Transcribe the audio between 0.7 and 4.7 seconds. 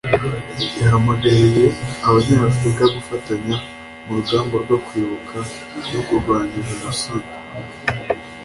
yahamagariye Abanyafurika gufatanya mu rugamba